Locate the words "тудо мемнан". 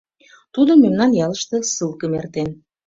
0.53-1.11